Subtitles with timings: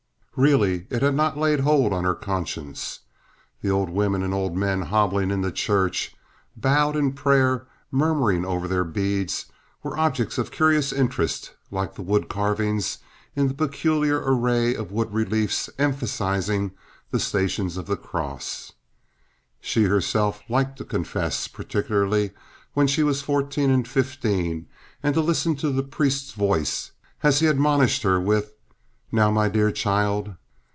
[0.37, 3.01] Really, it had not laid hold on her conscience.
[3.61, 6.15] The old women and old men hobbling into church,
[6.55, 9.47] bowed in prayer, murmuring over their beads,
[9.83, 12.99] were objects of curious interest like the wood carvings
[13.35, 16.71] in the peculiar array of wood reliefs emphasizing
[17.09, 18.71] the Stations of the Cross.
[19.59, 22.31] She herself had liked to confess, particularly
[22.73, 24.67] when she was fourteen and fifteen,
[25.03, 26.91] and to listen to the priest's voice
[27.21, 28.53] as he admonished her with,
[29.13, 30.35] "Now, my dear child."